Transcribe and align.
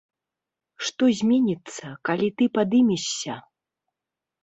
Што 0.87 1.09
зменіцца, 1.19 1.93
калі 2.09 2.33
ты 2.41 2.51
падымешся? 2.59 3.41